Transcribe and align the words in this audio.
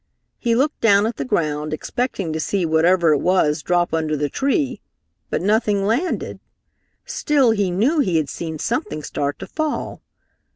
He 0.39 0.55
looked 0.55 0.81
down 0.81 1.05
at 1.05 1.17
the 1.17 1.25
ground, 1.25 1.75
expecting 1.75 2.33
to 2.33 2.39
see 2.39 2.65
whatever 2.65 3.11
it 3.13 3.19
was 3.19 3.61
drop 3.61 3.93
under 3.93 4.17
the 4.17 4.29
tree, 4.29 4.81
but 5.29 5.43
nothing 5.43 5.85
landed. 5.85 6.39
Still 7.05 7.51
he 7.51 7.69
knew 7.69 7.99
he 7.99 8.17
had 8.17 8.27
seen 8.27 8.57
something 8.57 9.03
start 9.03 9.37
to 9.37 9.45
fall. 9.45 10.01